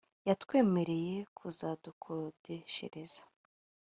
[0.27, 3.23] yatwemereye kuzadukodeshereza